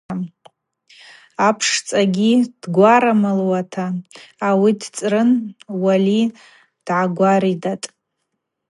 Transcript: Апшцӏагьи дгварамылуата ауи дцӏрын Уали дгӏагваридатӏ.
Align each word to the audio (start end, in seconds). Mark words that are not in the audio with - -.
Апшцӏагьи 1.47 2.33
дгварамылуата 2.61 3.85
ауи 4.47 4.71
дцӏрын 4.79 5.31
Уали 5.81 6.21
дгӏагваридатӏ. 6.85 7.87